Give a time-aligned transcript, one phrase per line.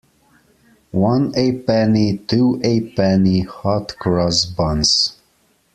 [0.93, 5.15] One a penny, two a penny, hot cross buns